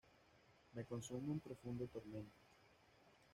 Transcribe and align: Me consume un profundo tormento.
Me 0.75 0.83
consume 0.83 1.29
un 1.29 1.39
profundo 1.39 1.85
tormento. 1.85 2.41